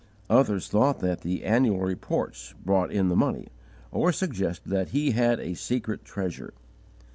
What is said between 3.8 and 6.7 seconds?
or suggested that he had "a _secret treasure."